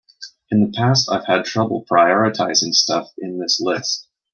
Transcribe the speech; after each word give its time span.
In 0.49 0.61
the 0.61 0.73
past 0.75 1.11
I've 1.11 1.27
had 1.27 1.45
trouble 1.45 1.85
prioritizing 1.85 2.73
stuff 2.73 3.11
in 3.19 3.37
this 3.37 3.59
list. 3.61 4.09